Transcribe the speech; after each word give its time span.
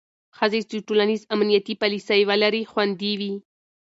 ښځې 0.37 0.59
چې 0.69 0.77
ټولنیز 0.87 1.21
امنیتي 1.33 1.73
پالیسۍ 1.81 2.21
لري، 2.43 2.61
خوندي 2.71 3.13
وي. 3.19 3.33